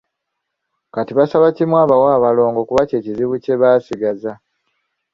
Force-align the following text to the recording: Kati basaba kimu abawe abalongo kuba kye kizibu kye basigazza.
Kati 0.93 1.11
basaba 1.19 1.47
kimu 1.55 1.75
abawe 1.83 2.07
abalongo 2.17 2.59
kuba 2.67 2.81
kye 2.89 2.99
kizibu 3.05 3.35
kye 3.43 3.55
basigazza. 3.61 4.31